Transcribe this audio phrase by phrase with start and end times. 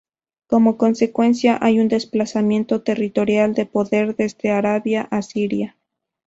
[0.47, 5.77] Como consecuencia, hay un desplazamiento territorial de poder desde Arabia a Siria.